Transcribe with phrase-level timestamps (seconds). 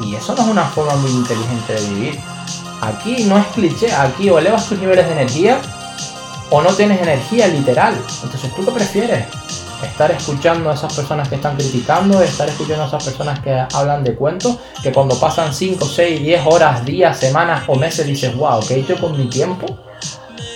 [0.00, 2.20] Y eso no es una forma muy inteligente de vivir.
[2.82, 5.60] Aquí no es cliché, aquí o elevas tus niveles de energía
[6.50, 7.94] o no tienes energía literal.
[8.22, 9.26] Entonces, ¿tú qué prefieres?
[9.82, 14.04] Estar escuchando a esas personas que están criticando, estar escuchando a esas personas que hablan
[14.04, 18.60] de cuentos, que cuando pasan 5, 6, 10 horas, días, semanas o meses dices, wow,
[18.66, 19.66] ¿qué he hecho con mi tiempo?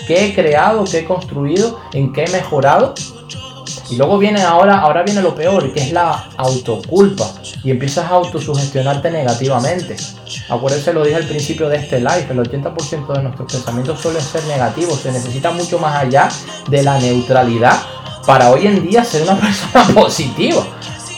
[0.07, 0.85] ¿Qué he creado?
[0.85, 1.81] ¿Qué he construido?
[1.93, 2.95] ¿En qué he mejorado?
[3.91, 7.27] Y luego viene ahora, ahora viene lo peor, que es la autoculpa.
[7.65, 9.97] Y empiezas a autosugestionarte negativamente.
[10.49, 14.45] Acuérdense, lo dije al principio de este live, el 80% de nuestros pensamientos suelen ser
[14.45, 15.01] negativos.
[15.01, 16.29] Se necesita mucho más allá
[16.69, 17.77] de la neutralidad
[18.27, 20.63] para hoy en día ser una persona positiva.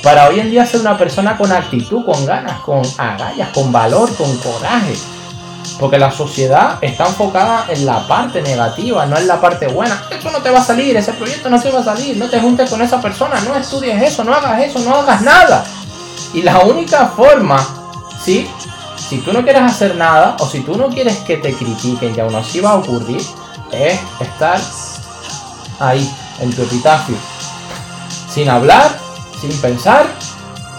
[0.03, 4.15] Para hoy en día ser una persona con actitud, con ganas, con agallas, con valor,
[4.17, 4.95] con coraje.
[5.79, 10.05] Porque la sociedad está enfocada en la parte negativa, no en la parte buena.
[10.11, 12.41] Eso no te va a salir, ese proyecto no te va a salir, no te
[12.41, 15.65] juntes con esa persona, no estudies eso, no hagas eso, no hagas nada.
[16.35, 17.67] Y la única forma,
[18.25, 18.49] ¿sí?
[18.97, 22.21] Si tú no quieres hacer nada o si tú no quieres que te critiquen y
[22.21, 23.21] aún así va a ocurrir,
[23.73, 24.61] es estar
[25.81, 27.17] ahí, en tu epitafio.
[28.33, 28.91] Sin hablar,
[29.41, 30.07] sin pensar,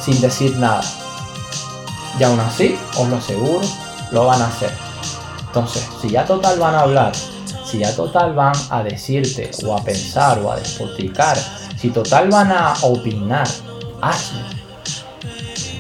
[0.03, 0.81] sin decir nada.
[2.19, 3.67] Y aún así, os lo aseguro,
[4.14, 4.72] lo van a hacer.
[5.47, 7.11] Entonces, si ya total van a hablar,
[7.66, 11.38] si ya total van a decirte o a pensar o a despotricar,
[11.78, 13.47] si total van a opinar,
[14.02, 14.39] hazlo.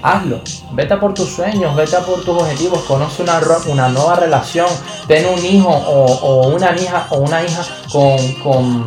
[0.01, 0.41] Hazlo.
[0.73, 4.67] Vete a por tus sueños, vete por tus objetivos, conoce una, una nueva relación,
[5.07, 8.85] ten un hijo o, una hija o una hija con, con,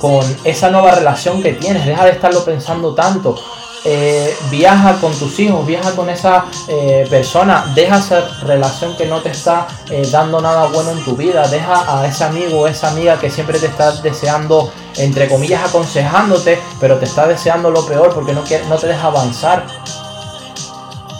[0.00, 1.86] con esa nueva relación que tienes.
[1.86, 3.36] Deja de estarlo pensando tanto.
[3.84, 9.20] Eh, viaja con tus hijos, viaja con esa eh, persona, deja esa relación que no
[9.20, 12.88] te está eh, dando nada bueno en tu vida, deja a ese amigo o esa
[12.88, 18.12] amiga que siempre te está deseando, entre comillas, aconsejándote, pero te está deseando lo peor
[18.12, 19.66] porque no, no te deja avanzar.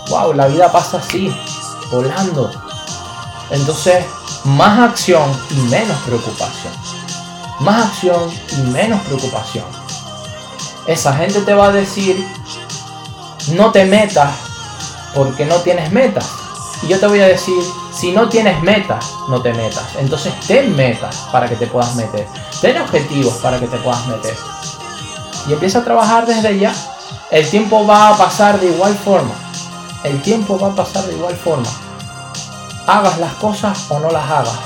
[0.09, 1.33] Wow, la vida pasa así,
[1.91, 2.51] volando.
[3.51, 4.05] Entonces,
[4.45, 6.73] más acción y menos preocupación.
[7.61, 9.65] Más acción y menos preocupación.
[10.87, 12.25] Esa gente te va a decir
[13.49, 14.31] no te metas
[15.15, 16.31] porque no tienes metas.
[16.83, 17.63] Y yo te voy a decir,
[17.93, 19.85] si no tienes metas, no te metas.
[19.99, 22.27] Entonces ten metas para que te puedas meter.
[22.61, 24.37] Ten objetivos para que te puedas meter.
[25.49, 26.75] Y empieza a trabajar desde ya.
[27.31, 29.33] El tiempo va a pasar de igual forma.
[30.05, 31.69] El tiempo va a pasar de igual forma.
[32.87, 34.59] Hagas las cosas o no las hagas.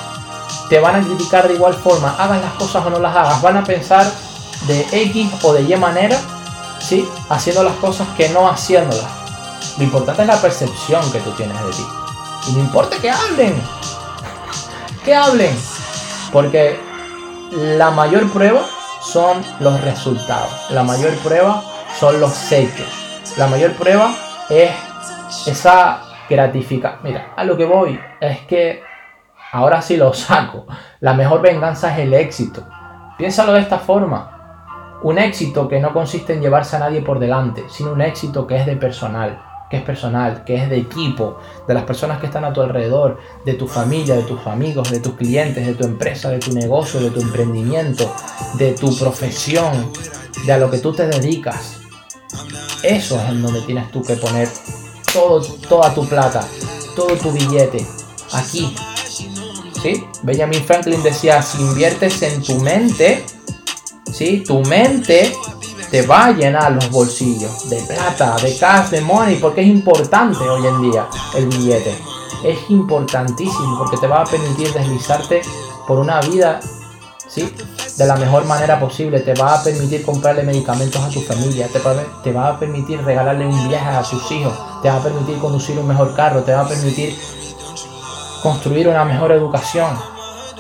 [0.69, 2.17] Te van a criticar de igual forma.
[2.19, 3.41] Hagas las cosas o no las hagas.
[3.41, 4.11] Van a pensar
[4.67, 6.19] de X o de Y manera
[6.81, 7.09] ¿sí?
[7.29, 9.07] Haciendo las cosas que no haciéndolas.
[9.79, 11.87] Lo importante es la percepción que tú tienes de ti.
[12.49, 13.63] Y no importa que hablen.
[15.05, 15.57] Que hablen.
[16.31, 16.79] Porque
[17.53, 18.67] la mayor prueba
[19.01, 20.51] son los resultados.
[20.71, 21.63] La mayor prueba
[21.99, 22.87] son los hechos.
[23.39, 24.15] La mayor prueba
[24.51, 24.71] es
[25.47, 27.01] esa gratificación.
[27.03, 28.83] Mira, a lo que voy es que
[29.53, 30.67] ahora sí lo saco.
[31.01, 32.63] La mejor venganza es el éxito.
[33.17, 34.40] Piénsalo de esta forma.
[35.03, 38.57] Un éxito que no consiste en llevarse a nadie por delante, sino un éxito que
[38.57, 42.45] es de personal, que es personal, que es de equipo, de las personas que están
[42.45, 46.29] a tu alrededor, de tu familia, de tus amigos, de tus clientes, de tu empresa,
[46.29, 48.13] de tu negocio, de tu emprendimiento,
[48.55, 49.91] de tu profesión,
[50.45, 51.81] de a lo que tú te dedicas.
[52.83, 54.49] Eso es en donde tienes tú que poner
[55.13, 56.45] todo, toda tu plata,
[56.97, 57.87] todo tu billete,
[58.33, 58.75] aquí.
[59.83, 60.05] ¿Sí?
[60.23, 63.25] Benjamin Franklin decía, si inviertes en tu mente,
[64.21, 64.45] ¿sí?
[64.47, 65.33] Tu mente
[65.91, 70.47] te va a llenar los bolsillos de plata, de cash, de money, porque es importante
[70.47, 71.97] hoy en día el billete.
[72.45, 75.41] Es importantísimo porque te va a permitir deslizarte
[75.87, 76.61] por una vida,
[77.29, 77.51] ¿sí?
[77.97, 79.21] De la mejor manera posible.
[79.21, 81.69] Te va a permitir comprarle medicamentos a tu familia.
[81.69, 84.53] Te va, te va a permitir regalarle un viaje a tus hijos.
[84.83, 86.43] Te va a permitir conducir un mejor carro.
[86.43, 87.15] Te va a permitir
[88.43, 89.89] construir una mejor educación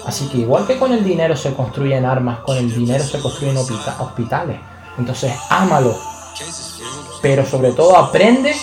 [0.05, 3.56] Así que igual que con el dinero se construyen armas, con el dinero se construyen
[3.56, 4.61] hospitales.
[4.99, 5.97] Entonces, ámalo.
[7.22, 8.55] Pero sobre todo aprende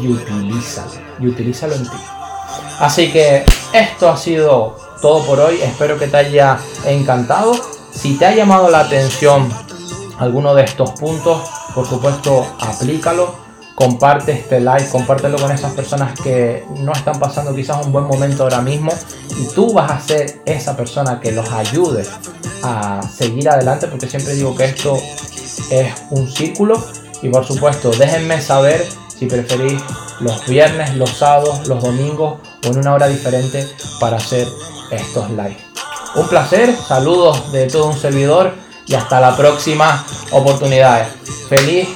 [0.00, 0.92] y utilízalo.
[1.20, 1.96] Y utilízalo en ti.
[2.78, 5.60] Así que esto ha sido todo por hoy.
[5.62, 7.54] Espero que te haya encantado.
[7.92, 9.48] Si te ha llamado la atención
[10.18, 11.42] alguno de estos puntos,
[11.74, 13.43] por supuesto, aplícalo
[13.74, 18.44] comparte este live, compártelo con esas personas que no están pasando quizás un buen momento
[18.44, 18.92] ahora mismo
[19.36, 22.04] y tú vas a ser esa persona que los ayude
[22.62, 24.96] a seguir adelante porque siempre digo que esto
[25.70, 26.82] es un círculo
[27.22, 28.86] y por supuesto déjenme saber
[29.18, 29.80] si preferís
[30.20, 33.68] los viernes, los sábados, los domingos o en una hora diferente
[33.98, 34.46] para hacer
[34.90, 35.58] estos live.
[36.14, 38.52] Un placer, saludos de todo un servidor
[38.86, 41.08] y hasta la próxima oportunidad.
[41.48, 41.88] Feliz